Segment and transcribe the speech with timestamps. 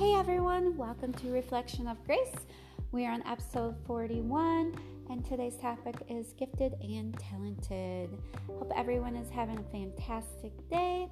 [0.00, 2.34] Hey everyone, welcome to Reflection of Grace.
[2.90, 4.74] We are on episode 41,
[5.10, 8.08] and today's topic is gifted and talented.
[8.46, 11.06] Hope everyone is having a fantastic day.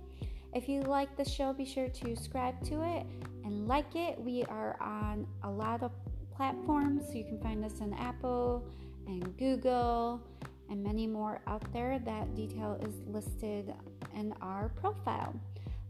[0.55, 3.05] If you like the show, be sure to subscribe to it
[3.45, 4.19] and like it.
[4.19, 5.93] We are on a lot of
[6.35, 8.67] platforms, so you can find us on Apple
[9.07, 10.23] and Google
[10.71, 11.99] and many more out there.
[11.99, 13.71] That detail is listed
[14.17, 15.39] in our profile.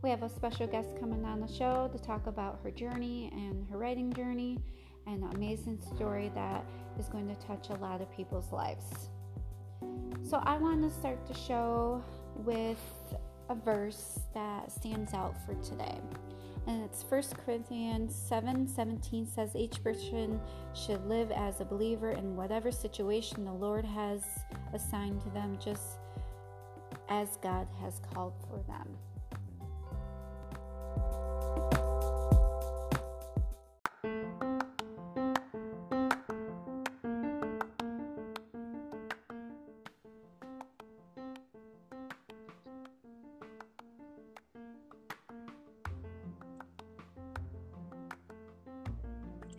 [0.02, 3.68] We have a special guest coming on the show to talk about her journey and
[3.68, 4.58] her writing journey
[5.08, 6.64] an amazing story that
[6.98, 9.08] is going to touch a lot of people's lives.
[10.22, 12.04] So, I want to start the show
[12.36, 12.78] with
[13.48, 15.98] a verse that stands out for today.
[16.66, 20.38] And it's 1 Corinthians 7 17 says, Each person
[20.74, 24.22] should live as a believer in whatever situation the Lord has
[24.74, 25.98] assigned to them, just
[27.08, 28.86] as God has called for them.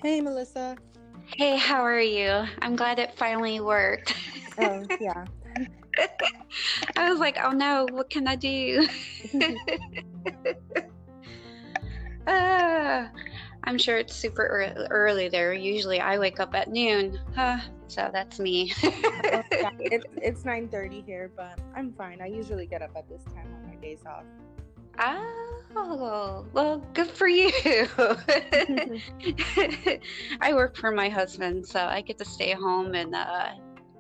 [0.02, 0.78] Hey, Melissa.
[1.26, 2.46] Hey, how are you?
[2.62, 4.16] I'm glad it finally worked.
[4.58, 5.26] Oh, yeah.
[6.96, 8.88] I was like, oh no, what can I do?
[12.28, 13.08] uh,
[13.66, 15.54] I'm sure it's super early there.
[15.54, 17.20] Usually I wake up at noon.
[17.36, 18.72] Uh, so that's me.
[18.82, 18.92] oh,
[19.52, 19.72] yeah.
[19.80, 22.22] it, it's 9.30 here, but I'm fine.
[22.22, 24.24] I usually get up at this time on my days off.
[25.76, 27.52] Oh, well, good for you.
[30.42, 33.50] I work for my husband, so I get to stay home and uh,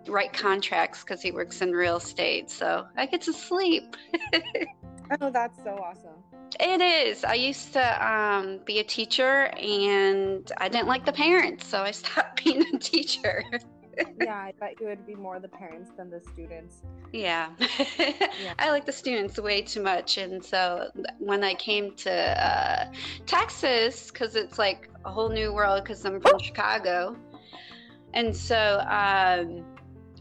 [0.08, 2.50] write contracts because he works in real estate.
[2.50, 3.96] So I get to sleep.
[5.22, 6.24] oh, that's so awesome.
[6.60, 7.24] It is.
[7.24, 11.92] I used to um, be a teacher and I didn't like the parents, so I
[11.92, 13.44] stopped being a teacher
[14.22, 16.82] yeah, I bet you would be more the parents than the students.
[17.12, 17.50] Yeah.
[18.00, 18.54] yeah.
[18.60, 20.18] I like the students way too much.
[20.18, 20.90] And so
[21.20, 22.92] when I came to uh,
[23.26, 27.16] Texas, because it's like a whole new world, because I'm from Chicago.
[28.14, 29.66] And so um,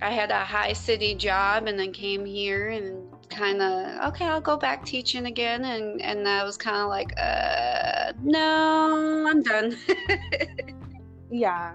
[0.01, 4.41] I had a high city job and then came here and kind of okay i'll
[4.41, 9.77] go back teaching again and and i was kind of like uh no i'm done
[11.31, 11.75] yeah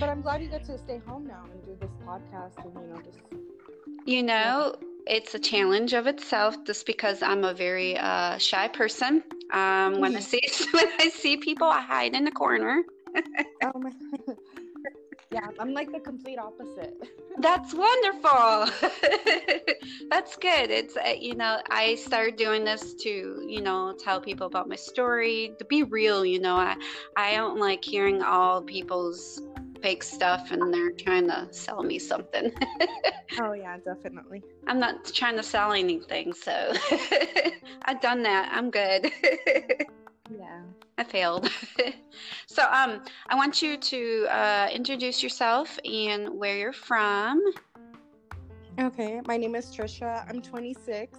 [0.00, 2.88] but I'm glad you get to stay home now and do this podcast and you
[2.92, 3.18] know just
[4.06, 4.74] you know
[5.06, 9.22] it's a challenge of itself just because I'm a very uh, shy person.
[9.52, 10.40] Um, when I see
[10.72, 12.82] when I see people, I hide in the corner.
[13.64, 13.90] oh my
[15.30, 16.94] yeah, I'm like the complete opposite.
[17.38, 18.88] That's wonderful.
[20.10, 20.70] That's good.
[20.70, 24.76] It's uh, you know, I started doing this to, you know, tell people about my
[24.76, 26.56] story, to be real, you know.
[26.56, 26.76] I
[27.16, 29.42] I don't like hearing all people's
[29.84, 32.50] fake stuff and they're trying to sell me something.
[33.38, 34.42] oh yeah, definitely.
[34.66, 36.72] I'm not trying to sell anything, so
[37.84, 38.50] I've done that.
[38.50, 39.12] I'm good.
[40.38, 40.62] yeah.
[40.96, 41.50] I failed.
[42.46, 47.42] so um I want you to uh, introduce yourself and where you're from.
[48.80, 50.26] Okay, my name is Trisha.
[50.30, 51.18] I'm 26.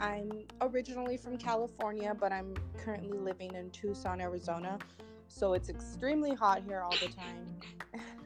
[0.00, 0.30] I'm
[0.62, 4.78] originally from California, but I'm currently living in Tucson, Arizona
[5.28, 7.46] so it's extremely hot here all the time.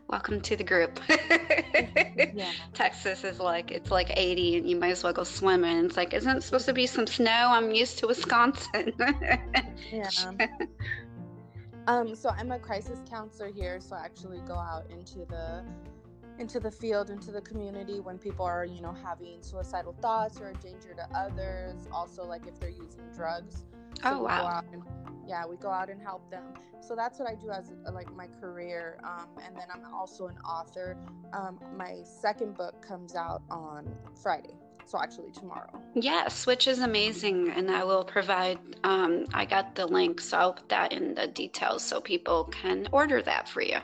[0.09, 1.01] Welcome to the group.
[1.09, 2.51] yeah.
[2.75, 5.85] Texas is like it's like 80 and you might as well go swimming.
[5.85, 7.49] It's like isn't it supposed to be some snow?
[7.51, 8.93] I'm used to Wisconsin.
[9.93, 10.09] yeah.
[11.87, 15.65] Um so I'm a crisis counselor here, so I actually go out into the
[16.39, 20.49] into the field, into the community when people are, you know, having suicidal thoughts or
[20.49, 23.65] a danger to others, also like if they're using drugs.
[24.03, 24.63] So oh wow
[25.33, 26.45] yeah we go out and help them.
[26.81, 30.39] So that's what i do as like my career um, and then i'm also an
[30.39, 30.97] author.
[31.33, 33.81] Um, my second book comes out on
[34.23, 35.81] friday so actually tomorrow.
[35.95, 40.53] Yes which is amazing and i will provide um, i got the link so i'll
[40.53, 43.79] put that in the details so people can order that for you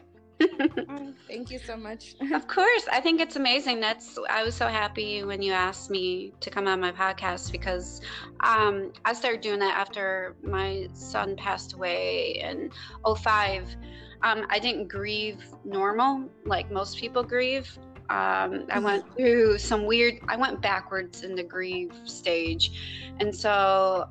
[1.28, 2.14] thank you so much.
[2.32, 2.86] of course.
[2.92, 3.80] I think it's amazing.
[3.80, 8.00] That's I was so happy when you asked me to come on my podcast because
[8.40, 12.70] um, I started doing that after my son passed away in
[13.04, 13.76] 05.
[14.22, 17.78] Um, I didn't grieve normal like most people grieve.
[18.10, 19.16] Um, I went mm-hmm.
[19.16, 23.12] through some weird, I went backwards in the grieve stage.
[23.20, 24.08] And so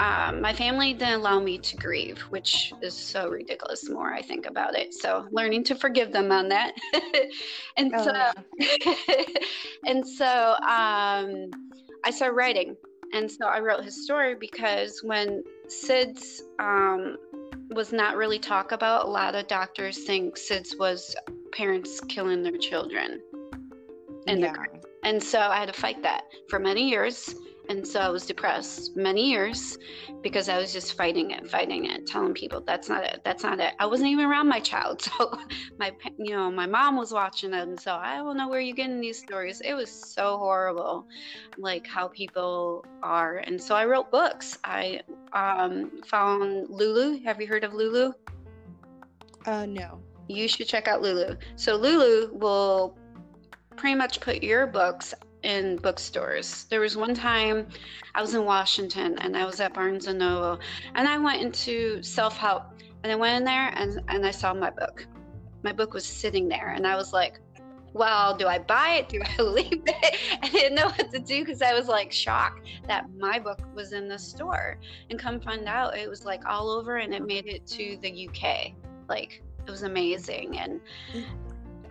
[0.00, 3.82] um, my family didn't allow me to grieve, which is so ridiculous.
[3.82, 6.72] The more I think about it, so learning to forgive them on that,
[7.76, 8.12] and oh, so
[8.58, 9.24] yeah.
[9.86, 11.50] and so um,
[12.04, 12.76] I started writing,
[13.12, 17.18] and so I wrote his story because when SIDS um,
[17.70, 19.04] was not really talked about.
[19.04, 21.14] A lot of doctors think SIDS was
[21.52, 23.20] parents killing their children.
[24.26, 24.52] And yeah.
[24.52, 27.34] the, and so I had to fight that for many years
[27.70, 29.78] and so I was depressed many years
[30.22, 33.60] because I was just fighting it, fighting it, telling people that's not it, that's not
[33.60, 33.74] it.
[33.78, 35.38] I wasn't even around my child, so
[35.78, 38.74] my you know my mom was watching it, and so I don't know where you're
[38.74, 39.60] getting these stories.
[39.60, 41.06] It was so horrible,
[41.58, 44.58] like how people are, and so I wrote books.
[44.64, 45.00] I
[45.32, 47.22] um, found Lulu.
[47.22, 48.12] Have you heard of Lulu?
[49.46, 50.00] Uh, no.
[50.26, 51.36] You should check out Lulu.
[51.54, 52.98] So Lulu will
[53.76, 56.64] pretty much put your books in bookstores.
[56.64, 57.66] There was one time
[58.14, 60.60] I was in Washington and I was at Barnes and Noble
[60.94, 62.64] and I went into self help
[63.02, 65.06] and I went in there and, and I saw my book.
[65.62, 67.40] My book was sitting there and I was like,
[67.92, 69.08] well, do I buy it?
[69.08, 70.16] Do I leave it?
[70.42, 73.92] I didn't know what to do because I was like shocked that my book was
[73.92, 74.78] in the store.
[75.08, 78.28] And come find out, it was like all over and it made it to the
[78.28, 78.72] UK.
[79.08, 80.58] Like it was amazing.
[80.58, 80.80] And
[81.12, 81.24] mm.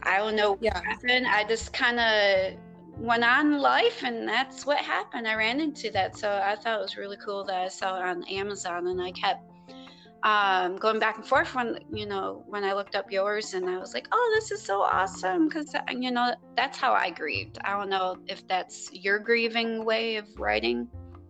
[0.04, 0.82] I don't know what yeah.
[0.84, 1.28] happened.
[1.28, 2.58] I just kind of
[3.00, 5.28] went on life and that's what happened.
[5.28, 8.04] I ran into that so i thought it was really cool that i saw it
[8.04, 9.44] on amazon and i kept
[10.24, 13.78] um, going back and forth when you know when i looked up yours and i
[13.78, 17.58] was like oh this is so awesome because uh, you know that's how i grieved.
[17.64, 20.90] I don't know if that's your grieving way of writing.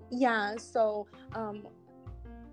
[0.09, 1.05] Yeah so
[1.35, 1.67] um,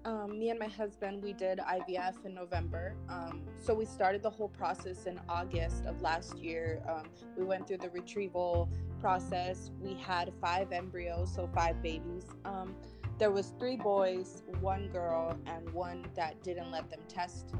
[0.07, 2.95] um, me and my husband, we did IVF in November.
[3.09, 6.81] Um, so we started the whole process in August of last year.
[6.89, 8.71] Um, we went through the retrieval
[9.01, 9.73] process.
[9.81, 12.25] We had five embryos, so five babies.
[12.45, 12.77] Um,
[13.19, 17.53] there was three boys, one girl, and one that didn't let them test.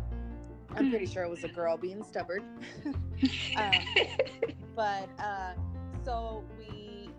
[0.77, 2.45] I'm pretty sure it was a girl being stubborn.
[3.57, 3.73] Um,
[4.77, 5.55] but uh,
[6.05, 6.45] so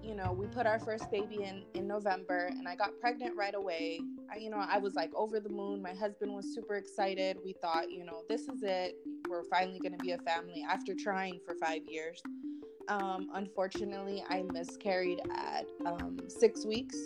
[0.07, 3.53] you know, we put our first baby in in November and I got pregnant right
[3.53, 3.99] away.
[4.33, 5.81] I, you know, I was like over the moon.
[5.81, 7.37] My husband was super excited.
[7.43, 8.95] We thought, you know, this is it.
[9.29, 12.21] We're finally going to be a family after trying for 5 years.
[12.87, 16.97] Um, unfortunately, I miscarried at um, 6 weeks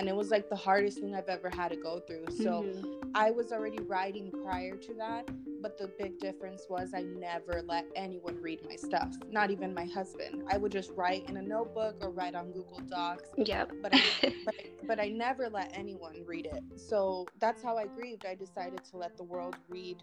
[0.00, 2.24] and it was like the hardest thing I've ever had to go through.
[2.34, 3.10] So mm-hmm.
[3.14, 5.28] I was already writing prior to that,
[5.60, 9.84] but the big difference was I never let anyone read my stuff, not even my
[9.84, 10.44] husband.
[10.50, 13.28] I would just write in a notebook or write on Google Docs.
[13.36, 13.66] Yeah.
[13.82, 14.02] But I,
[14.46, 14.54] but,
[14.86, 16.62] but I never let anyone read it.
[16.80, 18.24] So that's how I grieved.
[18.24, 19.98] I decided to let the world read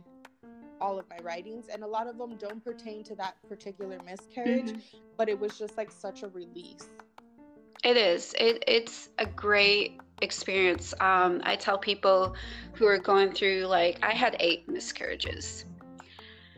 [0.79, 4.69] all of my writings and a lot of them don't pertain to that particular miscarriage
[4.69, 4.97] mm-hmm.
[5.17, 6.87] but it was just like such a release
[7.83, 8.33] it is.
[8.39, 10.93] It, it's a great experience.
[10.99, 12.35] Um, I tell people
[12.73, 15.65] who are going through, like, I had eight miscarriages.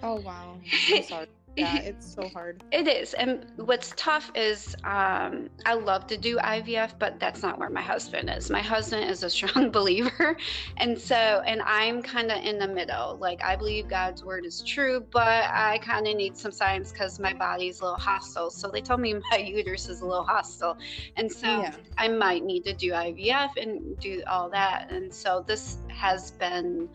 [0.01, 0.60] Oh, wow.
[1.56, 2.63] Yeah, it's so hard.
[2.72, 3.13] It is.
[3.13, 7.81] And what's tough is um, I love to do IVF, but that's not where my
[7.81, 8.50] husband is.
[8.50, 10.38] My husband is a strong believer.
[10.78, 13.18] And so, and I'm kind of in the middle.
[13.19, 17.19] Like, I believe God's word is true, but I kind of need some science because
[17.19, 18.50] my body's a little hostile.
[18.50, 20.78] So they told me my uterus is a little hostile.
[21.18, 21.75] And so yeah.
[21.98, 24.92] I might need to do IVF and do all that.
[24.92, 26.90] And so this has been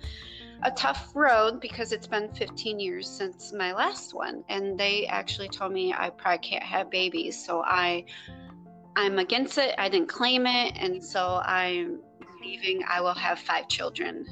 [0.65, 5.49] a tough road because it's been 15 years since my last one and they actually
[5.49, 8.07] told me I probably can't have babies so I
[8.97, 9.75] I'm against it.
[9.77, 12.01] I didn't claim it and so I'm
[12.33, 14.27] believing I will have five children.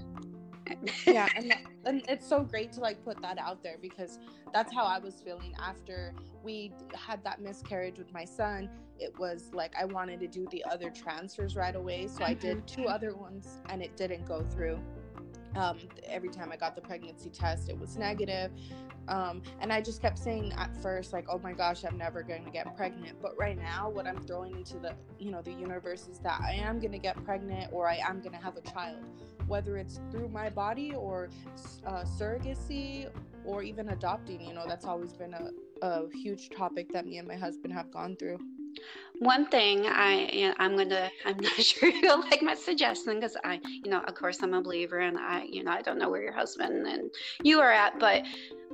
[1.06, 1.54] Yeah and,
[1.84, 4.18] and it's so great to like put that out there because
[4.54, 8.70] that's how I was feeling after we had that miscarriage with my son.
[8.98, 12.58] It was like I wanted to do the other transfers right away so I did
[12.58, 12.82] mm-hmm.
[12.82, 14.78] two other ones and it didn't go through
[15.54, 18.50] um, every time I got the pregnancy test, it was negative.
[19.08, 22.44] Um, and I just kept saying at first, like, oh my gosh, I'm never going
[22.44, 23.20] to get pregnant.
[23.20, 26.52] But right now, what I'm throwing into the, you know, the universe is that I
[26.52, 29.04] am going to get pregnant or I am going to have a child,
[29.46, 31.30] whether it's through my body or
[31.86, 33.10] uh, surrogacy
[33.44, 34.40] or even adopting.
[34.40, 35.50] You know, that's always been a,
[35.84, 38.38] a huge topic that me and my husband have gone through.
[39.18, 43.90] One thing I I'm gonna I'm not sure you'll like my suggestion because I you
[43.90, 46.32] know of course I'm a believer and I you know I don't know where your
[46.32, 47.10] husband and
[47.42, 48.22] you are at but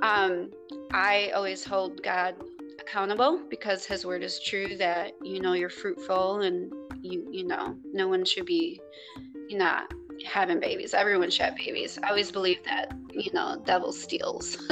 [0.02, 0.50] um,
[0.92, 2.36] I always hold God
[2.80, 6.72] accountable because His word is true that you know you're fruitful and
[7.02, 8.80] you you know no one should be
[9.48, 9.80] you know
[10.26, 10.94] having babies.
[10.94, 11.98] Everyone should have babies.
[12.02, 14.56] I always believe that you know devil steals.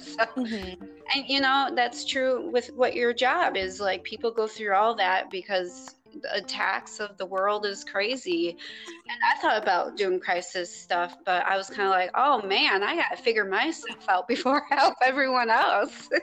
[0.00, 0.24] So.
[0.36, 0.82] Mm-hmm.
[1.14, 3.80] and you know that's true with what your job is.
[3.80, 8.56] Like people go through all that because the attacks of the world is crazy.
[9.08, 12.82] And i thought about doing crisis stuff but i was kind of like oh man
[12.82, 16.08] i gotta figure myself out before i help everyone else.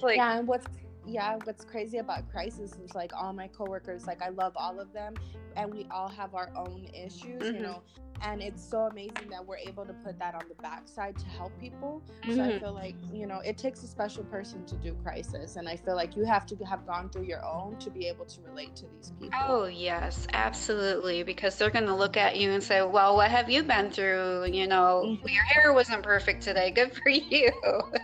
[0.00, 0.68] Like yeah and what's
[1.08, 4.92] yeah, what's crazy about crisis is like all my coworkers, like I love all of
[4.92, 5.14] them,
[5.58, 7.56] and we all have our own issues, mm-hmm.
[7.56, 7.82] you know.
[8.20, 11.52] And it's so amazing that we're able to put that on the backside to help
[11.60, 12.02] people.
[12.22, 12.34] Mm-hmm.
[12.34, 12.58] So I mm-hmm.
[12.58, 15.94] feel like you know it takes a special person to do crisis, and I feel
[15.94, 18.86] like you have to have gone through your own to be able to relate to
[18.96, 19.38] these people.
[19.46, 23.48] Oh yes, absolutely, because they're going to look at you and say, "Well, what have
[23.48, 24.46] you been through?
[24.46, 25.28] You know, mm-hmm.
[25.28, 26.72] your hair wasn't perfect today.
[26.72, 27.52] Good for you."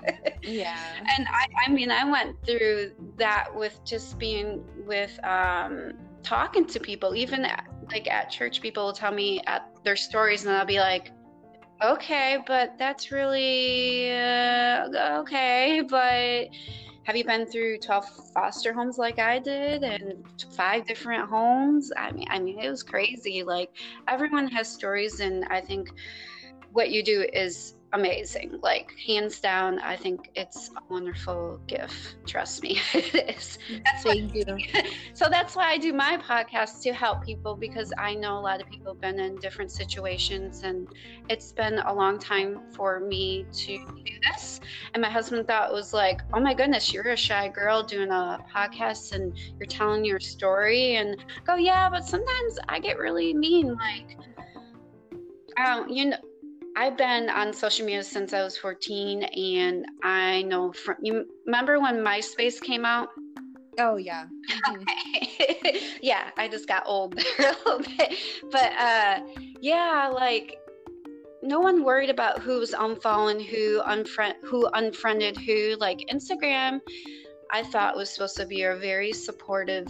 [0.42, 0.78] yeah.
[1.18, 5.94] And I, I mean, I went through that with just being with um,
[6.24, 10.44] talking to people, even at, like at church, people will tell me at their stories,
[10.44, 11.12] and I'll be like,
[11.82, 16.48] okay, but that's really uh, okay, but
[17.04, 20.24] have you been through 12 foster homes like I did and
[20.56, 21.92] five different homes?
[21.96, 23.42] I mean, I mean, it was crazy.
[23.42, 23.70] Like
[24.08, 25.90] everyone has stories, and I think
[26.72, 28.58] what you do is amazing.
[28.60, 32.16] Like hands down, I think it's a wonderful gift.
[32.26, 33.58] Trust me, it is.
[33.84, 34.44] That's Thank you.
[35.14, 38.60] So that's why I do my podcast to help people because I know a lot
[38.60, 40.88] of people have been in different situations, and
[41.28, 44.60] it's been a long time for me to do this.
[44.92, 48.10] And my husband thought it was like, oh my goodness, you're a shy girl doing
[48.10, 53.32] a podcast and you're telling your story, and go, yeah, but sometimes I get really
[53.32, 54.18] mean, like.
[55.56, 56.16] Um, you know,
[56.76, 61.80] I've been on social media since I was 14, and I know from you remember
[61.80, 63.08] when MySpace came out?
[63.78, 64.26] Oh yeah.
[64.50, 65.76] Mm-hmm.
[66.02, 68.14] yeah, I just got old there a little bit,
[68.50, 69.20] but uh,
[69.60, 70.58] yeah, like
[71.42, 75.76] no one worried about who was unfollowing who, unfriend who unfriended who.
[75.78, 76.80] Like Instagram,
[77.52, 79.88] I thought was supposed to be a very supportive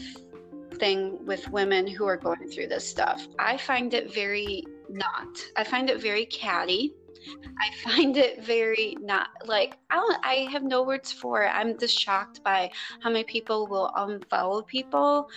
[0.74, 3.26] thing with women who are going through this stuff.
[3.38, 4.64] I find it very
[4.94, 5.38] not.
[5.56, 6.94] I find it very catty.
[7.60, 11.48] I find it very not like I don't I have no words for it.
[11.48, 12.70] I'm just shocked by
[13.02, 15.28] how many people will unfollow people.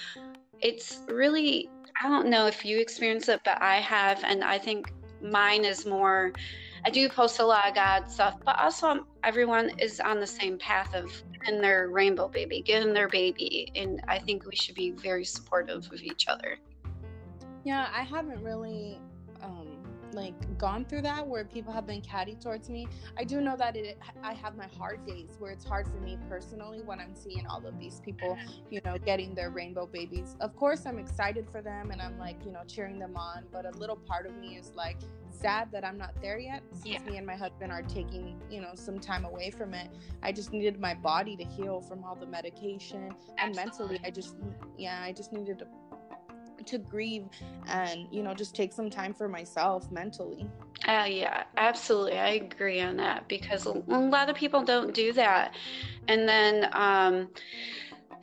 [0.62, 1.70] It's really
[2.02, 5.86] I don't know if you experience it, but I have and I think mine is
[5.86, 6.32] more
[6.86, 10.58] I do post a lot of God stuff, but also everyone is on the same
[10.58, 13.72] path of getting their rainbow baby, getting their baby.
[13.76, 16.58] And I think we should be very supportive of each other.
[17.64, 19.00] Yeah, I haven't really
[19.42, 19.78] um,
[20.14, 22.88] like gone through that where people have been catty towards me.
[23.18, 26.18] I do know that it I have my hard days where it's hard for me
[26.30, 28.38] personally when I'm seeing all of these people,
[28.70, 30.36] you know, getting their rainbow babies.
[30.40, 33.66] Of course, I'm excited for them and I'm like, you know, cheering them on, but
[33.66, 34.98] a little part of me is like
[35.30, 37.12] sad that I'm not there yet since yeah.
[37.12, 39.90] me and my husband are taking, you know, some time away from it.
[40.24, 44.36] I just needed my body to heal from all the medication and mentally I just
[44.78, 45.68] yeah, I just needed to
[46.66, 47.28] to grieve
[47.68, 50.48] and you know just take some time for myself mentally
[50.88, 55.54] uh, yeah absolutely i agree on that because a lot of people don't do that
[56.08, 57.28] and then um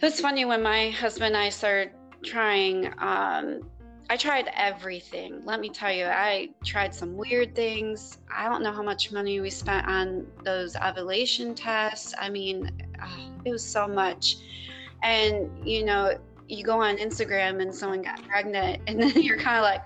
[0.00, 1.90] it's funny when my husband and i started
[2.22, 3.60] trying um
[4.10, 5.42] I tried everything.
[5.44, 8.18] Let me tell you, I tried some weird things.
[8.34, 12.14] I don't know how much money we spent on those ovulation tests.
[12.18, 12.70] I mean,
[13.02, 13.08] uh,
[13.44, 14.36] it was so much.
[15.02, 19.58] And, you know, you go on Instagram and someone got pregnant, and then you're kind
[19.58, 19.82] of like,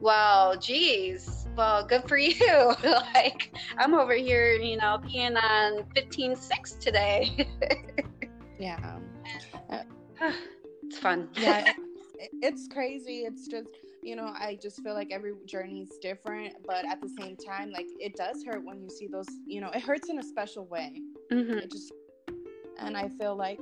[0.00, 2.74] well, geez, well, good for you.
[3.14, 7.46] like, I'm over here, you know, peeing on 15 6 today.
[8.58, 8.98] yeah.
[10.82, 11.28] it's fun.
[11.36, 11.72] yeah.
[12.42, 13.20] It's crazy.
[13.20, 13.68] It's just,
[14.02, 17.70] you know, I just feel like every journey is different, but at the same time,
[17.70, 20.66] like, it does hurt when you see those, you know, it hurts in a special
[20.66, 21.00] way.
[21.32, 21.58] Mm-hmm.
[21.58, 21.92] It just,
[22.78, 23.60] and I feel like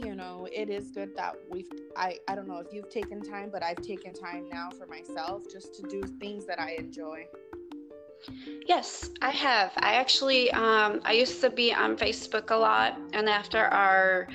[0.00, 3.50] you know it is good that we've i i don't know if you've taken time
[3.52, 7.26] but i've taken time now for myself just to do things that i enjoy.
[8.66, 9.72] Yes i have.
[9.76, 14.26] I actually um i used to be on facebook a lot and after our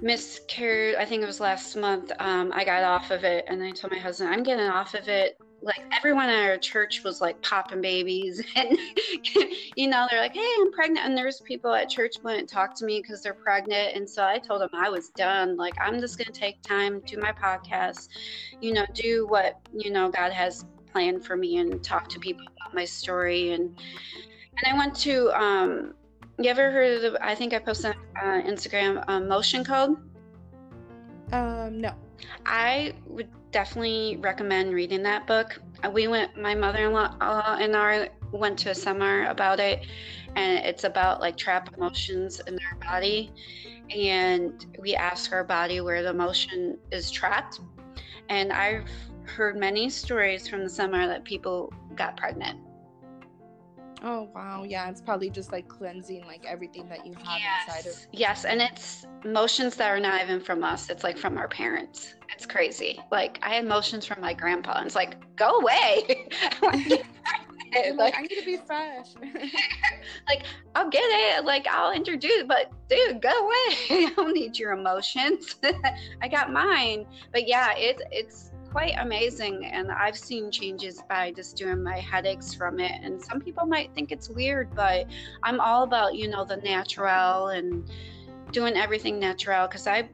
[0.00, 3.70] miscarriage i think it was last month um i got off of it and i
[3.70, 7.40] told my husband i'm getting off of it like everyone at our church was like
[7.40, 8.76] popping babies and
[9.76, 11.06] you know they're like hey i'm pregnant.
[11.06, 13.96] And there's people at church wouldn't talk to me because they're pregnant.
[13.96, 15.56] And so i told them i was done.
[15.56, 18.08] Like i'm just going to take time do my podcast
[18.60, 22.44] you know do what you know god has planned for me and talk to people
[22.60, 23.52] about my story.
[23.52, 23.76] And
[24.58, 25.94] and i went to um
[26.38, 29.96] you ever heard of the, i think i posted on uh, instagram um, Emotion Code?
[31.32, 31.94] Um no.
[32.46, 35.60] I would definitely recommend reading that book.
[35.84, 39.86] Uh, we went, my mother-in-law uh, and I went to a seminar about it,
[40.34, 43.32] and it's about like trapped emotions in our body,
[43.90, 47.60] and we ask our body where the emotion is trapped.
[48.28, 48.90] And I've
[49.24, 52.58] heard many stories from the seminar that people got pregnant.
[54.02, 57.68] Oh wow, yeah, it's probably just like cleansing like everything that you have yes.
[57.68, 58.06] inside of.
[58.12, 60.90] Yes, and it's emotions that are not even from us.
[60.90, 62.16] It's like from our parents.
[62.34, 63.00] It's crazy.
[63.10, 66.28] Like I had motions from my grandpa, and it's like, go away.
[66.62, 67.06] like,
[67.94, 69.08] like, I need to be fresh.
[70.28, 71.44] like I'll get it.
[71.44, 73.76] Like I'll introduce, but dude, go away.
[74.06, 75.56] I don't need your emotions.
[76.22, 77.06] I got mine.
[77.32, 79.66] But yeah, it's it's quite amazing.
[79.66, 83.00] And I've seen changes by just doing my headaches from it.
[83.04, 85.06] And some people might think it's weird, but
[85.44, 87.88] I'm all about, you know, the natural and
[88.50, 90.08] doing everything natural because I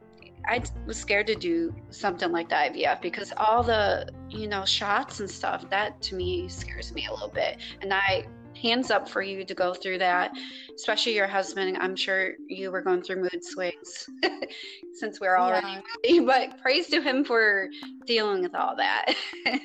[0.47, 5.21] I was scared to do something like the IVF because all the, you know, shots
[5.21, 7.59] and stuff, that to me scares me a little bit.
[7.83, 8.27] And I
[8.61, 10.33] hands up for you to go through that,
[10.75, 11.77] especially your husband.
[11.81, 14.09] I'm sure you were going through mood swings
[14.95, 16.21] since we're already, yeah.
[16.27, 17.69] but praise to him for
[18.07, 19.15] dealing with all that.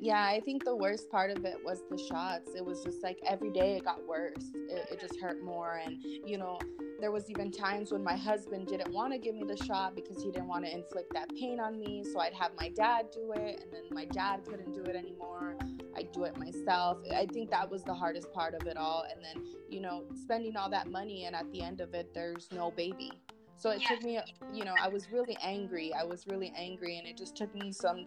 [0.00, 2.50] yeah, I think the worst part of it was the shots.
[2.54, 4.50] It was just like every day it got worse.
[4.54, 5.80] It, it just hurt more.
[5.84, 6.58] And, you know,
[7.00, 10.22] there was even times when my husband didn't want to give me the shot because
[10.22, 12.04] he didn't want to inflict that pain on me.
[12.12, 15.56] So I'd have my dad do it, and then my dad couldn't do it anymore.
[15.96, 16.98] I'd do it myself.
[17.14, 19.04] I think that was the hardest part of it all.
[19.10, 22.48] And then, you know, spending all that money, and at the end of it, there's
[22.52, 23.12] no baby.
[23.56, 24.20] So it took me,
[24.52, 25.92] you know, I was really angry.
[25.92, 28.06] I was really angry, and it just took me some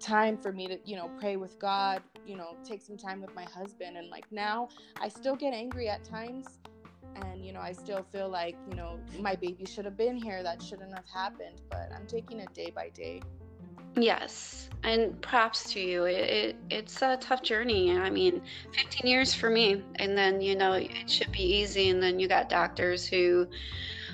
[0.00, 3.34] time for me to, you know, pray with God, you know, take some time with
[3.34, 3.96] my husband.
[3.96, 4.68] And like now,
[5.00, 6.58] I still get angry at times
[7.16, 10.42] and you know i still feel like you know my baby should have been here
[10.42, 13.20] that shouldn't have happened but i'm taking it day by day
[13.96, 19.32] yes and props to you it, it, it's a tough journey i mean 15 years
[19.34, 23.06] for me and then you know it should be easy and then you got doctors
[23.06, 23.46] who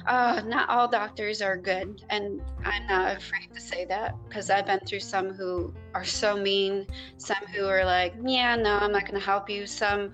[0.06, 4.66] uh, not all doctors are good and i'm not afraid to say that because i've
[4.66, 9.02] been through some who are so mean some who are like yeah no i'm not
[9.02, 10.10] going to help you some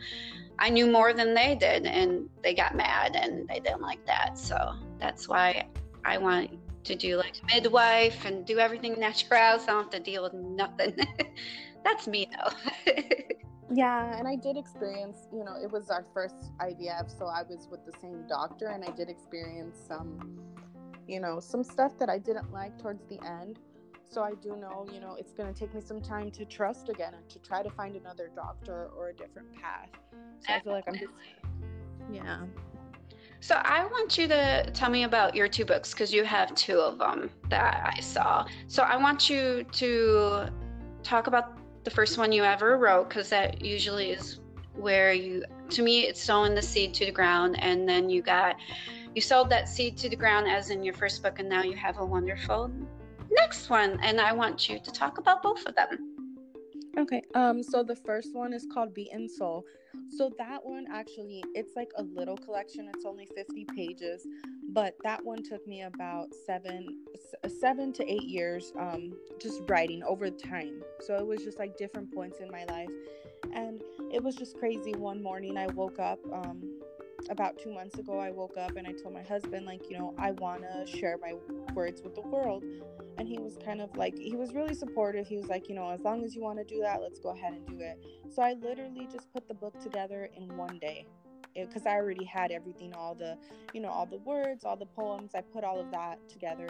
[0.59, 4.39] I knew more than they did, and they got mad and they didn't like that.
[4.39, 5.67] So that's why
[6.05, 6.51] I want
[6.85, 10.33] to do like midwife and do everything natural, so I don't have to deal with
[10.33, 10.97] nothing.
[11.85, 12.93] that's me though.
[13.75, 17.69] yeah, and I did experience, you know, it was our first IVF, so I was
[17.71, 20.39] with the same doctor, and I did experience some,
[21.09, 23.59] you know, some stuff that I didn't like towards the end.
[24.09, 26.89] So I do know, you know, it's going to take me some time to trust
[26.89, 29.89] again and to try to find another doctor or a different path.
[30.47, 31.13] So I feel like I'm just,
[32.13, 32.43] yeah.
[33.41, 36.79] So I want you to tell me about your two books because you have two
[36.79, 38.47] of them that I saw.
[38.69, 40.49] So I want you to
[41.03, 44.41] talk about the first one you ever wrote because that usually is
[44.75, 48.57] where you to me it's sowing the seed to the ground and then you got
[49.15, 51.77] you sowed that seed to the ground as in your first book and now you
[51.77, 52.73] have a wonderful
[53.31, 56.33] next one and I want you to talk about both of them.
[56.99, 57.23] Okay.
[57.37, 59.65] Um so the first one is called Beaten Soul.
[60.09, 62.89] So that one actually it's like a little collection.
[62.95, 64.27] It's only 50 pages,
[64.69, 66.97] but that one took me about 7
[67.61, 70.83] 7 to 8 years um just writing over time.
[71.01, 72.91] So it was just like different points in my life.
[73.53, 73.83] And
[74.13, 76.63] it was just crazy one morning I woke up um
[77.31, 80.15] about 2 months ago I woke up and I told my husband like, you know,
[80.19, 81.35] I want to share my
[81.75, 82.65] words with the world.
[83.19, 85.27] And he was kind of like he was really supportive.
[85.27, 87.31] He was like you know as long as you want to do that let's go
[87.31, 88.05] ahead and do it.
[88.35, 91.07] So i literally just put the book together in one day
[91.57, 93.37] because i already had everything all the
[93.73, 96.69] you know all the words all the poems i put all of that together.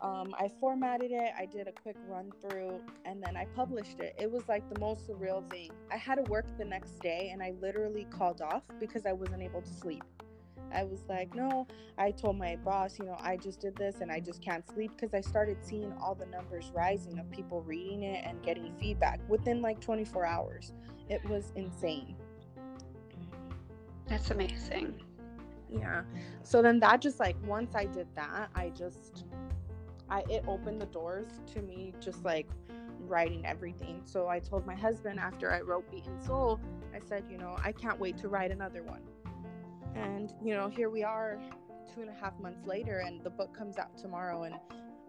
[0.00, 4.14] Um, i formatted it i did a quick run through and then i published it.
[4.16, 5.70] It was like the most surreal thing.
[5.92, 9.42] I had to work the next day and i literally called off because i wasn't
[9.42, 10.04] able to sleep.
[10.72, 14.10] I was like, no, I told my boss, you know, I just did this and
[14.10, 18.02] I just can't sleep because I started seeing all the numbers rising of people reading
[18.02, 20.72] it and getting feedback within like 24 hours.
[21.08, 22.16] It was insane.
[24.08, 24.94] That's amazing.
[25.70, 26.02] Yeah.
[26.42, 29.24] So then that just like once I did that, I just
[30.08, 32.48] I it opened the doors to me just like
[33.00, 34.00] writing everything.
[34.04, 36.60] So I told my husband after I wrote Beaten Soul,
[36.94, 39.02] I said, you know, I can't wait to write another one.
[39.94, 41.38] And, you know, here we are
[41.92, 44.44] two and a half months later, and the book comes out tomorrow.
[44.44, 44.54] And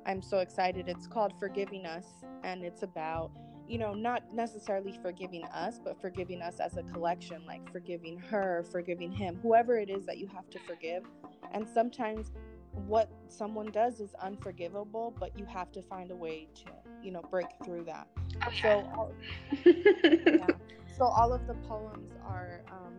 [0.06, 0.88] I'm so excited.
[0.88, 2.06] It's called Forgiving Us,
[2.44, 3.32] and it's about,
[3.70, 8.66] you know, not necessarily forgiving us, but forgiving us as a collection, like forgiving her,
[8.72, 11.04] forgiving him, whoever it is that you have to forgive.
[11.52, 12.32] And sometimes
[12.88, 16.72] what someone does is unforgivable, but you have to find a way to,
[17.04, 18.08] you know, break through that.
[18.48, 18.62] Okay.
[18.62, 19.14] So, all,
[19.66, 20.48] yeah.
[20.98, 22.94] so all of the poems are um,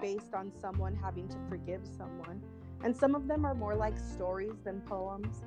[0.00, 2.42] based on someone having to forgive someone.
[2.82, 5.44] And some of them are more like stories than poems.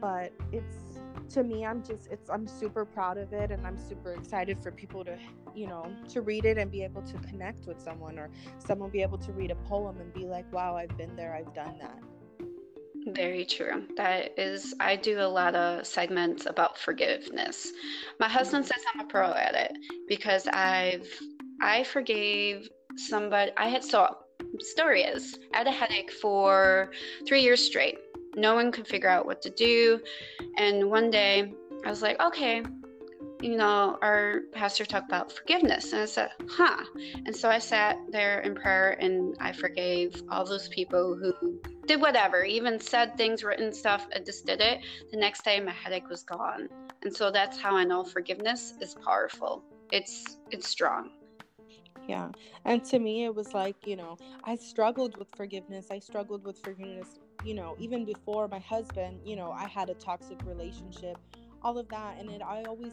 [0.00, 4.12] But it's to me i'm just it's i'm super proud of it and i'm super
[4.12, 5.16] excited for people to
[5.54, 9.02] you know to read it and be able to connect with someone or someone be
[9.02, 11.98] able to read a poem and be like wow i've been there i've done that
[13.06, 13.84] very true.
[13.96, 17.72] That is, I do a lot of segments about forgiveness.
[18.20, 19.76] My husband says I'm a pro at it
[20.08, 21.08] because I've,
[21.60, 23.50] I forgave somebody.
[23.56, 24.18] I had so
[24.60, 26.90] story is I had a headache for
[27.26, 27.98] three years straight.
[28.34, 30.00] No one could figure out what to do,
[30.56, 31.52] and one day
[31.84, 32.62] I was like, okay,
[33.42, 35.92] you know, our pastor talked about forgiveness.
[35.92, 36.84] And I said, huh.
[37.26, 42.00] And so I sat there in prayer and I forgave all those people who did
[42.00, 44.06] whatever, even said things, written stuff.
[44.14, 44.80] I just did it.
[45.10, 46.68] The next day, my headache was gone.
[47.02, 49.64] And so that's how I know forgiveness is powerful.
[49.90, 51.10] It's it's strong.
[52.08, 52.28] Yeah.
[52.64, 55.88] And to me, it was like, you know, I struggled with forgiveness.
[55.90, 59.94] I struggled with forgiveness, you know, even before my husband, you know, I had a
[59.94, 61.18] toxic relationship
[61.64, 62.92] all of that and it i always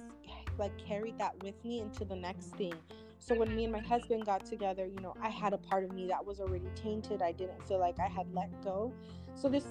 [0.58, 2.76] like carried that with me into the next thing.
[3.22, 5.92] So when me and my husband got together you know i had a part of
[5.92, 8.94] me that was already tainted i didn't feel like i had let go.
[9.36, 9.66] So this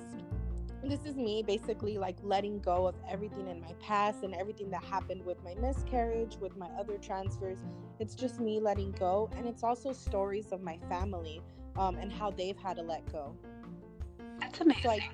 [0.85, 4.85] this is me basically like letting go of everything in my past and everything that
[4.85, 7.59] happened with my miscarriage with my other transfers.
[7.99, 11.43] It's just me letting go and it's also stories of my family
[11.77, 13.37] um, and how they've had to let go
[14.59, 15.11] that's amazing so I,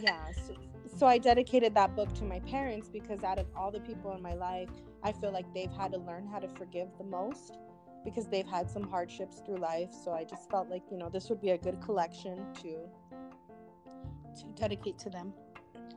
[0.00, 0.54] yeah so,
[0.98, 4.22] so I dedicated that book to my parents because out of all the people in
[4.22, 4.68] my life,
[5.04, 7.56] I feel like they've had to learn how to forgive the most
[8.04, 9.90] because they've had some hardships through life.
[9.92, 12.88] So I just felt like, you know, this would be a good collection to
[14.40, 15.32] to dedicate to them.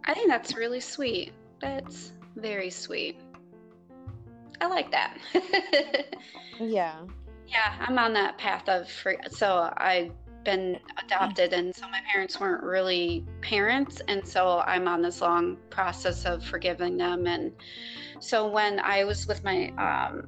[0.06, 1.32] I think that's really sweet.
[1.60, 3.20] That's very sweet.
[4.60, 5.18] I like that.
[6.60, 7.06] yeah.
[7.48, 9.18] Yeah, I'm on that path of free.
[9.30, 10.12] So I
[10.44, 15.58] been adopted and so my parents weren't really parents and so i'm on this long
[15.70, 17.52] process of forgiving them and
[18.20, 20.28] so when i was with my um,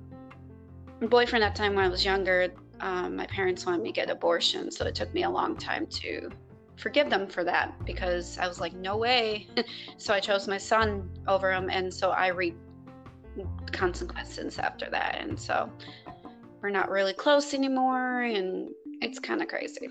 [1.09, 4.09] boyfriend at the time when i was younger um, my parents wanted me to get
[4.09, 6.29] abortion so it took me a long time to
[6.75, 9.47] forgive them for that because i was like no way.
[9.97, 12.57] So i chose my son over him and so i reap
[13.71, 15.71] consequences after that and so
[16.61, 18.69] we're not really close anymore and
[19.03, 19.89] it's kind of crazy.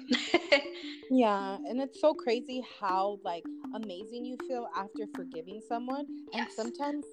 [1.11, 3.45] yeah, and it's so crazy how like
[3.75, 6.35] amazing you feel after forgiving someone, yes.
[6.35, 7.05] and sometimes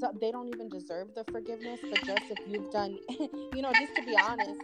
[0.00, 2.98] so, they don't even deserve the forgiveness, but just if you've done,
[3.54, 4.60] you know, just to be honest.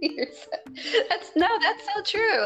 [1.08, 2.44] that's no, that's so true,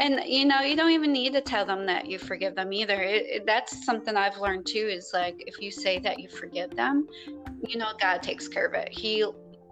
[0.00, 3.00] and you know, you don't even need to tell them that you forgive them either.
[3.02, 4.88] It, it, that's something I've learned too.
[4.90, 7.06] Is like if you say that you forgive them,
[7.66, 8.88] you know, God takes care of it.
[8.90, 9.24] He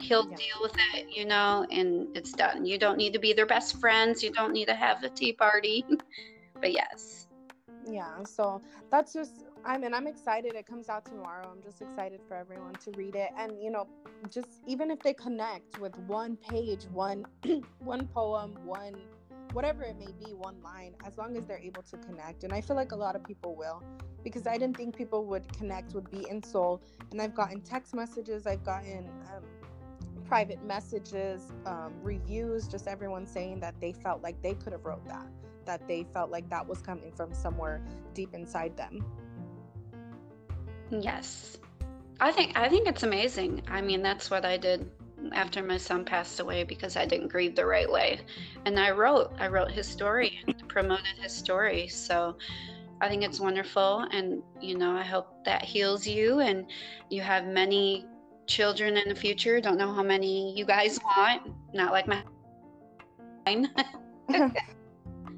[0.03, 0.37] he'll yeah.
[0.37, 2.67] deal with it, you know, and it's done.
[2.67, 4.23] You don't need to be their best friends.
[4.23, 5.85] You don't need to have a tea party.
[6.61, 7.27] but yes.
[7.89, 8.61] Yeah, so
[8.91, 10.55] that's just I mean, I'm excited.
[10.55, 11.49] It comes out tomorrow.
[11.51, 13.31] I'm just excited for everyone to read it.
[13.39, 13.87] And you know,
[14.31, 17.25] just even if they connect with one page, one
[17.79, 18.95] one poem, one
[19.53, 22.43] whatever it may be, one line, as long as they're able to connect.
[22.45, 23.83] And I feel like a lot of people will
[24.25, 26.81] because I didn't think people would connect with Beaten Soul.
[27.11, 29.45] And I've gotten text messages, I've gotten um,
[30.27, 35.07] private messages, um, reviews, just everyone saying that they felt like they could have wrote
[35.07, 35.27] that,
[35.65, 37.81] that they felt like that was coming from somewhere
[38.15, 39.05] deep inside them.
[40.91, 41.59] Yes.
[42.21, 43.63] I think I think it's amazing.
[43.69, 44.91] I mean, that's what I did
[45.33, 48.21] after my son passed away because I didn't grieve the right way.
[48.65, 51.89] And I wrote I wrote his story and promoted his story.
[51.89, 52.37] So
[53.01, 56.67] I think it's wonderful and you know, I hope that heals you and
[57.11, 58.07] you have many
[58.47, 59.61] children in the future.
[59.61, 61.53] Don't know how many you guys want.
[61.73, 62.23] Not like my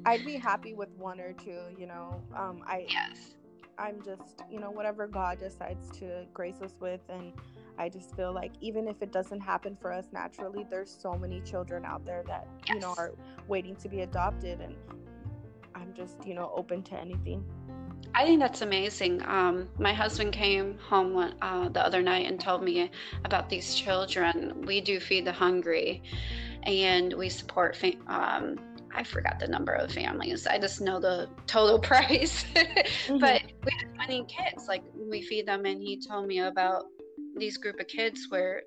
[0.05, 2.21] I'd be happy with one or two, you know.
[2.35, 3.35] Um I Yes.
[3.77, 7.33] I'm just, you know, whatever God decides to grace us with and
[7.77, 11.41] I just feel like even if it doesn't happen for us naturally, there's so many
[11.41, 12.75] children out there that, yes.
[12.75, 13.11] you know, are
[13.47, 14.75] waiting to be adopted and
[15.73, 17.43] I'm just, you know, open to anything.
[18.15, 19.21] I think that's amazing.
[19.25, 22.89] Um, my husband came home one, uh, the other night and told me
[23.25, 24.63] about these children.
[24.65, 26.01] We do feed the hungry,
[26.63, 27.75] and we support.
[27.75, 28.55] Fam- um,
[28.95, 30.47] I forgot the number of families.
[30.47, 32.45] I just know the total price.
[32.55, 33.17] mm-hmm.
[33.17, 34.69] But we have 20 kids.
[34.69, 36.85] Like we feed them, and he told me about
[37.35, 38.63] these group of kids where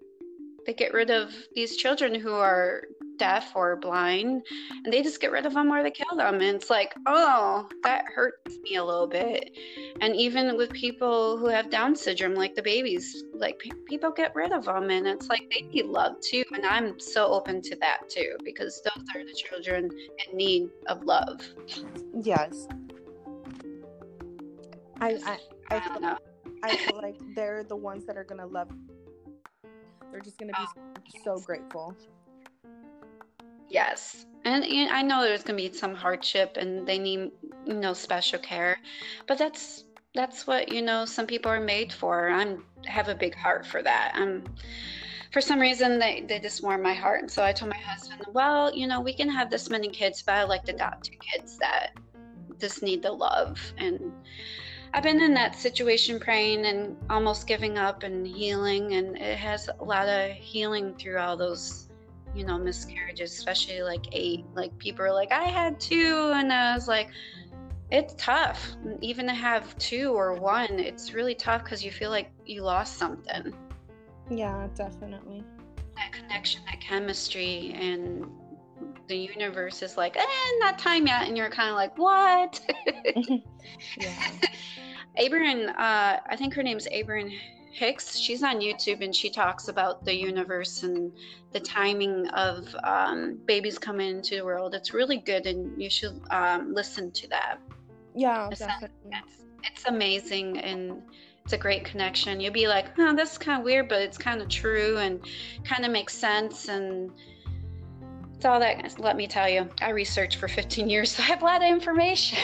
[0.68, 2.82] they get rid of these children who are
[3.18, 4.42] deaf or blind
[4.84, 7.66] and they just get rid of them or they kill them and it's like oh
[7.82, 9.56] that hurts me a little bit.
[10.02, 14.34] And even with people who have down syndrome like the babies like p- people get
[14.34, 17.76] rid of them and it's like they need love too and i'm so open to
[17.76, 19.88] that too because those are the children
[20.28, 21.40] in need of love.
[22.22, 22.68] Yes.
[25.00, 25.38] I i,
[25.70, 26.16] I, I
[26.62, 28.68] I feel like they're the ones that are gonna love.
[30.10, 30.52] They're just gonna
[31.04, 31.94] be so grateful.
[33.68, 34.26] Yes.
[34.44, 37.32] And, and I know there's going to be some hardship and they need,
[37.66, 38.78] you know, special care.
[39.26, 42.30] But that's that's what, you know, some people are made for.
[42.30, 44.12] I'm have a big heart for that.
[44.14, 44.44] I'm
[45.32, 47.20] for some reason they, they just warm my heart.
[47.20, 50.22] And so I told my husband, well, you know, we can have this many kids,
[50.22, 51.90] but I like to adopt two kids that
[52.58, 53.60] just need the love.
[53.76, 54.12] And
[54.94, 58.94] I've been in that situation praying and almost giving up and healing.
[58.94, 61.88] And it has a lot of healing through all those
[62.34, 66.74] you know miscarriages especially like eight like people are like i had two and i
[66.74, 67.08] was like
[67.90, 72.30] it's tough even to have two or one it's really tough because you feel like
[72.44, 73.54] you lost something
[74.30, 75.42] yeah definitely
[75.96, 78.26] that connection that chemistry and
[79.08, 80.24] the universe is like eh,
[80.60, 82.60] not time yet and you're kind of like what
[83.98, 84.30] yeah
[85.78, 87.30] uh, I think her name's Abraham
[87.70, 88.18] Hicks.
[88.18, 91.12] She's on YouTube and she talks about the universe and
[91.52, 94.74] the timing of um, babies coming into the world.
[94.74, 97.58] It's really good, and you should um, listen to that.
[98.14, 98.96] Yeah, it's, definitely.
[99.12, 101.02] It's, it's, amazing and
[101.44, 102.40] it's a great connection.
[102.40, 105.20] You'll be like, "Oh, that's kind of weird, but it's kind of true and
[105.64, 107.12] kind of makes sense." And
[108.38, 109.00] it's all that.
[109.00, 111.68] Let me tell you, I researched for 15 years, so I have a lot of
[111.68, 112.38] information.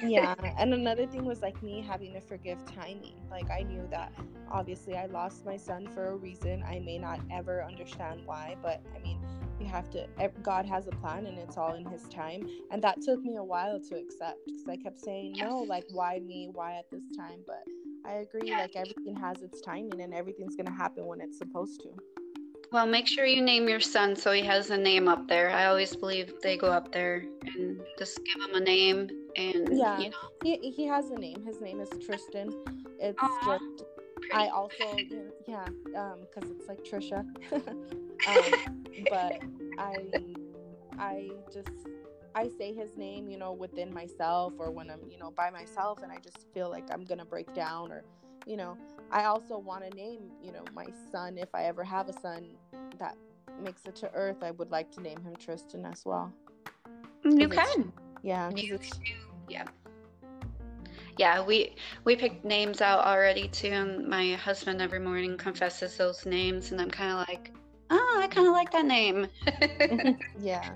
[0.00, 3.16] yeah, and another thing was like me having to forgive timing.
[3.28, 4.12] Like I knew that
[4.48, 6.62] obviously I lost my son for a reason.
[6.62, 9.20] I may not ever understand why, but I mean,
[9.58, 10.06] you have to.
[10.40, 12.46] God has a plan, and it's all in His time.
[12.70, 16.20] And that took me a while to accept because I kept saying no, like why
[16.20, 17.40] me, why at this time.
[17.44, 17.64] But
[18.08, 22.13] I agree, like everything has its timing, and everything's gonna happen when it's supposed to.
[22.74, 25.48] Well, make sure you name your son so he has a name up there.
[25.48, 30.00] I always believe they go up there and just give him a name and yeah,
[30.00, 30.16] you know.
[30.42, 31.44] he he has a name.
[31.46, 32.52] His name is Tristan.
[32.98, 33.84] It's Aww, just
[34.32, 34.96] I also
[35.46, 37.20] yeah um because it's like Trisha,
[38.26, 39.40] um, but
[39.78, 40.08] I
[40.98, 41.86] I just
[42.34, 46.02] I say his name you know within myself or when I'm you know by myself
[46.02, 48.02] and I just feel like I'm gonna break down or
[48.46, 48.76] you know
[49.10, 52.46] I also want to name, you know, my son if I ever have a son
[52.98, 53.16] that
[53.62, 54.42] makes it to Earth.
[54.42, 56.32] I would like to name him Tristan as well.
[57.24, 57.92] You can.
[58.22, 58.50] Yeah.
[58.54, 58.78] You,
[59.48, 59.64] yeah.
[61.16, 66.26] Yeah, we we picked names out already too, and my husband every morning confesses those
[66.26, 67.52] names, and I'm kind of like,
[67.90, 69.28] oh, I kind of like that name.
[70.40, 70.74] yeah.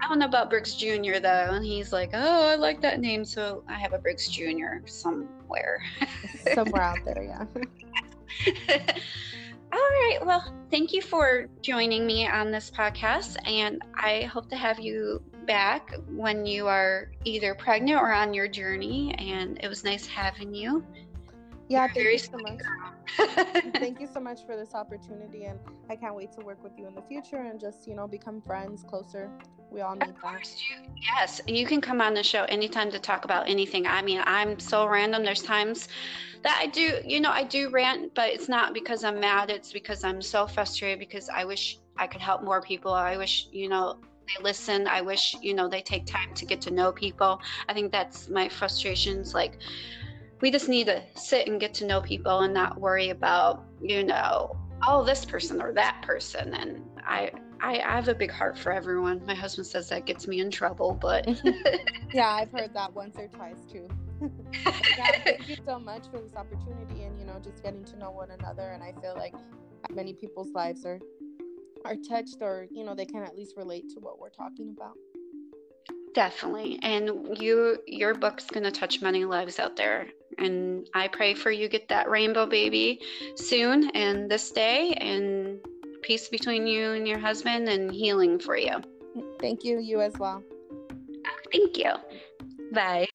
[0.00, 1.20] I don't know about Brooks Jr.
[1.20, 4.84] though, and he's like, oh, I like that name, so I have a Brooks Jr.
[4.86, 5.80] somewhere.
[6.54, 7.44] somewhere out there, yeah.
[9.72, 10.18] All right.
[10.22, 15.22] Well, thank you for joining me on this podcast, and I hope to have you
[15.46, 19.14] back when you are either pregnant or on your journey.
[19.14, 20.84] And it was nice having you.
[21.68, 22.60] Yeah, thank you so much.
[23.76, 26.86] thank you so much for this opportunity, and I can't wait to work with you
[26.86, 29.30] in the future and just you know become friends closer.
[29.72, 30.84] We all need of course, that.
[30.84, 33.86] You, yes, you can come on the show anytime to talk about anything.
[33.86, 35.24] I mean, I'm so random.
[35.24, 35.88] There's times
[36.42, 39.50] that I do, you know, I do rant, but it's not because I'm mad.
[39.50, 42.92] It's because I'm so frustrated because I wish I could help more people.
[42.92, 44.86] I wish, you know, they listen.
[44.86, 47.40] I wish, you know, they take time to get to know people.
[47.68, 49.34] I think that's my frustrations.
[49.34, 49.58] Like,
[50.40, 54.02] we just need to sit and get to know people and not worry about, you
[54.04, 54.56] know,
[54.86, 56.52] oh, this person or that person.
[56.54, 57.30] And I,
[57.62, 59.24] I, I have a big heart for everyone.
[59.24, 61.26] My husband says that gets me in trouble, but
[62.12, 63.88] yeah, I've heard that once or twice too.
[64.98, 68.10] yeah, thank you so much for this opportunity and you know just getting to know
[68.10, 68.70] one another.
[68.70, 69.34] And I feel like
[69.90, 70.98] many people's lives are
[71.84, 74.96] are touched or you know they can at least relate to what we're talking about.
[76.14, 80.08] Definitely, and you your book's gonna touch many lives out there.
[80.38, 83.00] And I pray for you get that rainbow baby
[83.36, 85.60] soon and this day and
[86.02, 88.80] peace between you and your husband and healing for you.
[89.40, 89.78] Thank you.
[89.78, 90.42] You as well.
[91.52, 91.92] Thank you.
[92.72, 93.08] Bye.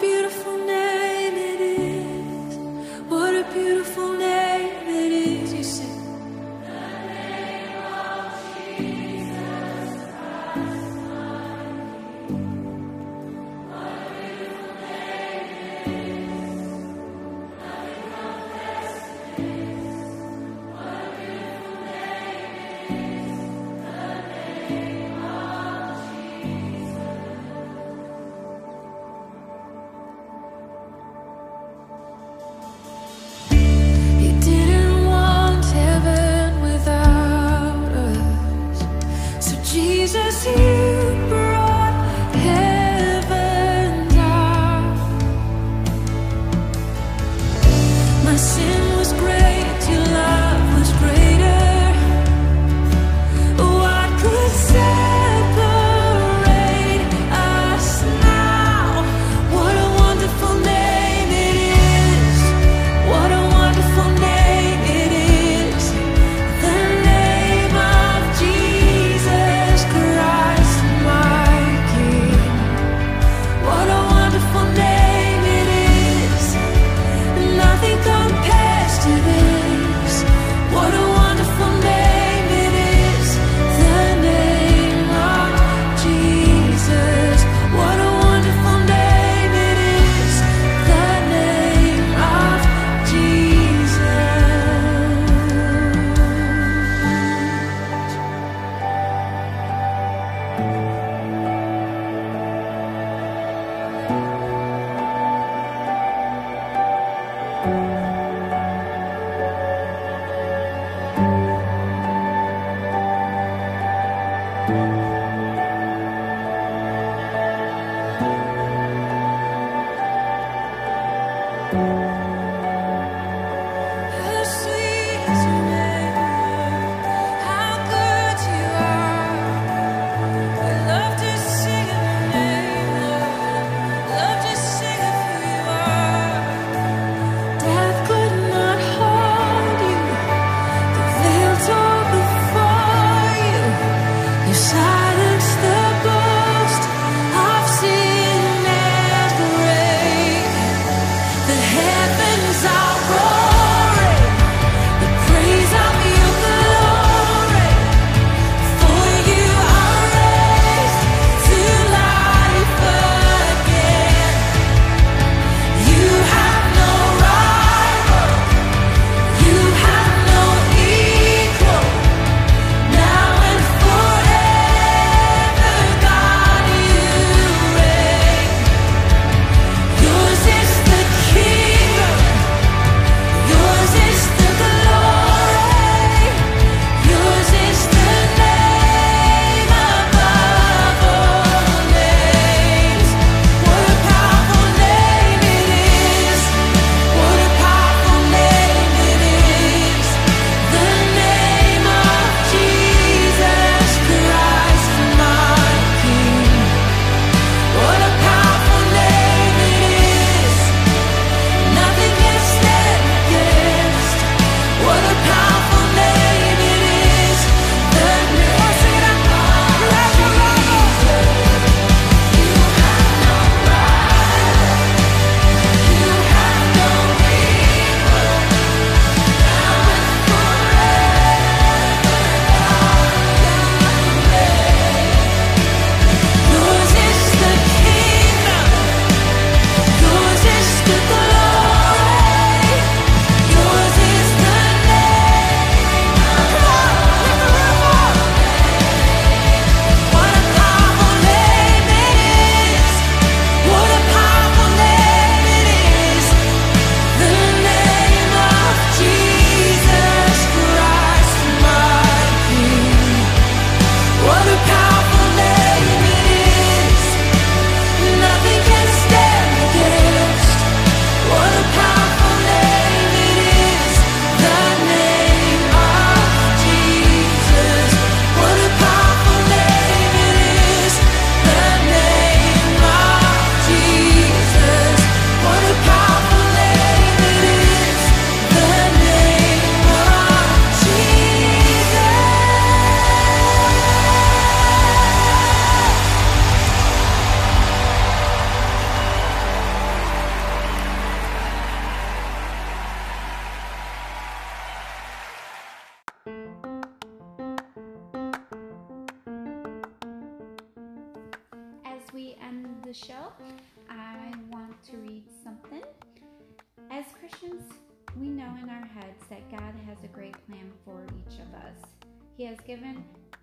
[0.00, 0.63] beautiful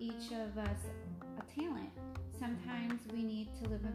[0.01, 0.81] each of us
[1.37, 1.91] a talent.
[2.39, 3.85] Sometimes we need to live,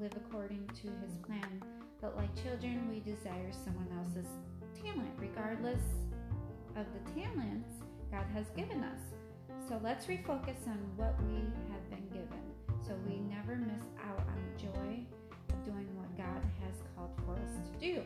[0.00, 1.62] live according to His plan,
[2.02, 4.30] but like children, we desire someone else's
[4.82, 5.80] talent, regardless
[6.76, 7.70] of the talents
[8.10, 8.98] God has given us.
[9.68, 11.36] So let's refocus on what we
[11.70, 12.42] have been given
[12.84, 15.06] so we never miss out on the joy
[15.50, 18.02] of doing what God has called for us to do.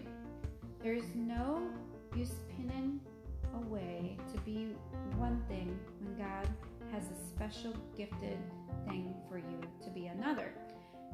[0.83, 1.63] There's no
[2.15, 3.01] use pinning
[3.55, 4.69] away to be
[5.17, 6.47] one thing when God
[6.93, 8.39] has a special gifted
[8.87, 10.53] thing for you to be another.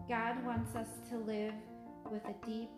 [0.08, 1.54] God wants us to live
[2.10, 2.70] with a deep,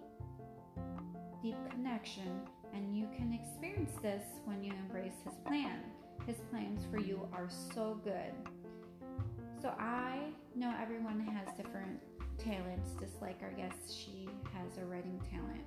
[1.43, 2.41] deep connection,
[2.75, 5.81] and you can experience this when you embrace His plan.
[6.27, 8.33] His plans for you are so good.
[9.61, 10.19] So I
[10.55, 12.01] know everyone has different
[12.39, 15.65] talents, just like our guest, she has a writing talent.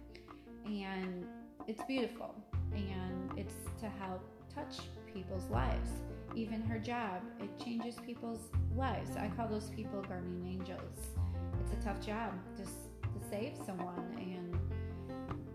[0.65, 1.25] And
[1.67, 2.35] it's beautiful,
[2.73, 4.23] and it's to help
[4.53, 5.91] touch people's lives.
[6.35, 9.11] Even her job, it changes people's lives.
[9.17, 11.15] I call those people guardian angels.
[11.61, 14.57] It's a tough job just to save someone, and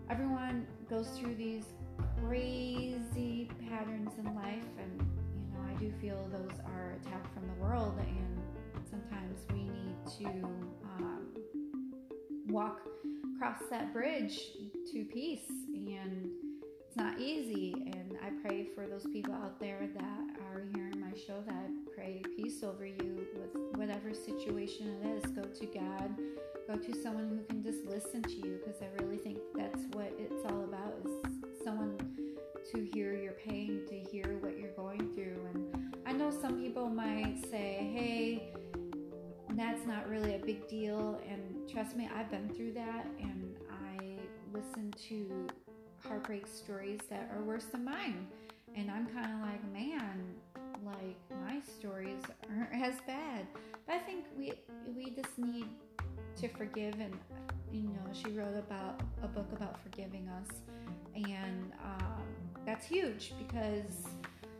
[0.09, 1.65] everyone goes through these
[2.25, 7.63] crazy patterns in life, and you know, I do feel those are attacked from the
[7.63, 8.41] world, and
[8.89, 10.27] sometimes we need to
[10.83, 11.27] um,
[12.47, 12.81] walk
[13.35, 14.39] across that bridge
[14.91, 16.29] to peace, and
[16.95, 17.73] it's not easy.
[17.93, 21.93] And I pray for those people out there that are hearing my show that I
[21.93, 25.31] pray peace over you with whatever situation it is.
[25.31, 26.15] Go to God,
[26.67, 30.13] go to someone who can just listen to you because I really think that's what
[30.17, 31.11] it's all about is
[31.63, 31.97] someone
[32.71, 35.39] to hear your pain, to hear what you're going through.
[35.53, 38.53] And I know some people might say, hey,
[39.51, 41.19] that's not really a big deal.
[41.29, 44.17] And trust me, I've been through that and I
[44.53, 45.47] listen to
[46.07, 48.27] heartbreak stories that are worse than mine.
[48.75, 50.35] And I'm kind of like, man,
[50.85, 53.47] like my stories aren't as bad.
[53.85, 54.53] But I think we
[54.95, 55.67] we just need
[56.37, 57.17] to forgive and
[57.71, 60.57] you know she wrote about a book about forgiving us
[61.15, 62.23] and um,
[62.65, 64.07] that's huge because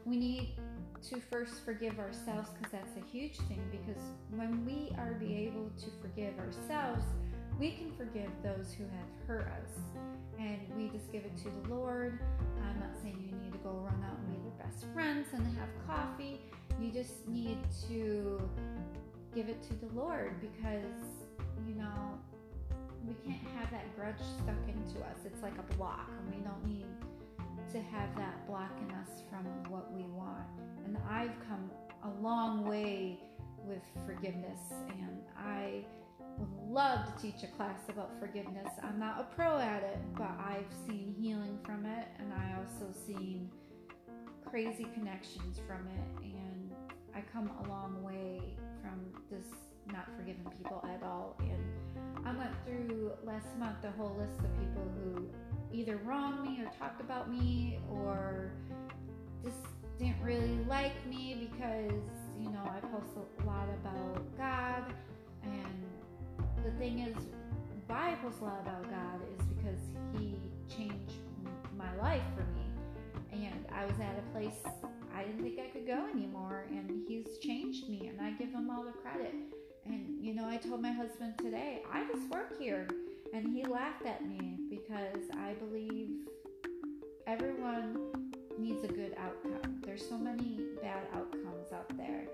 [0.06, 0.56] we need
[1.02, 5.70] to first forgive ourselves because that's a huge thing because when we are be able
[5.78, 7.04] to forgive ourselves
[7.60, 10.15] we can forgive those who have hurt us
[10.86, 12.20] we just give it to the lord.
[12.62, 15.44] I'm not saying you need to go run out and meet your best friends and
[15.58, 16.42] have coffee.
[16.80, 17.58] You just need
[17.90, 18.40] to
[19.34, 21.26] give it to the lord because
[21.68, 22.20] you know
[23.08, 25.18] we can't have that grudge stuck into us.
[25.26, 26.86] It's like a block and we don't need
[27.72, 30.46] to have that blocking us from what we want.
[30.86, 31.72] And I've come
[32.04, 33.20] a long way
[33.68, 34.60] with forgiveness,
[34.90, 35.84] and I
[36.70, 38.68] love to teach a class about forgiveness.
[38.84, 42.92] I'm not a pro at it, but I've seen healing from it, and I also
[43.08, 43.50] seen
[44.46, 46.72] crazy connections from it, and
[47.16, 49.00] I come a long way from
[49.32, 49.48] this
[49.92, 51.38] not forgiving people at all.
[51.40, 55.30] And I went through last month a whole list of people who
[55.72, 58.52] either wronged me or talked about me or
[59.44, 59.58] just
[60.00, 62.02] didn't really like me because
[62.38, 65.15] you know I post a lot about God the
[66.78, 67.16] thing is
[67.88, 69.80] why I post a lot about God is because
[70.18, 70.36] he
[70.70, 71.14] changed
[71.78, 72.66] my life for me
[73.32, 74.60] and I was at a place
[75.16, 78.70] I didn't think I could go anymore and he's changed me and I give him
[78.70, 79.34] all the credit
[79.86, 82.88] and you know I told my husband today I just work here
[83.34, 86.10] and he laughed at me because I believe
[87.28, 89.82] everyone needs a good outcome.
[89.86, 92.26] There's so many bad outcomes out there.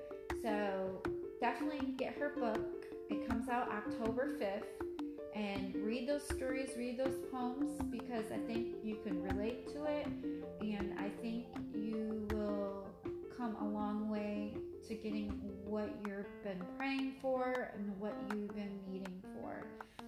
[0.41, 1.01] So
[1.41, 2.85] definitely get her book.
[3.09, 4.87] It comes out October 5th.
[5.33, 10.05] And read those stories, read those poems because I think you can relate to it.
[10.61, 12.85] And I think you will
[13.37, 14.53] come a long way
[14.87, 15.29] to getting
[15.65, 19.65] what you've been praying for and what you've been needing for.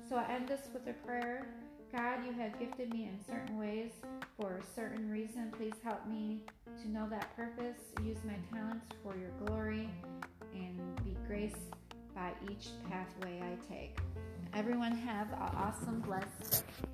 [0.08, 1.48] So I end this with a prayer.
[1.96, 3.92] God, you have gifted me in certain ways
[4.40, 5.54] for a certain reason.
[5.56, 6.42] Please help me
[6.82, 9.90] to know that purpose, use my talents for your glory,
[10.54, 11.56] and be graced
[12.16, 13.98] by each pathway I take.
[14.54, 16.93] Everyone have an awesome, blessed day.